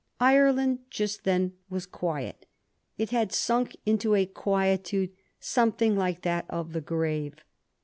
[0.19, 2.47] Ireland just then was quiet.
[2.97, 7.35] It had sunk into ^ quietude something like that of the grave.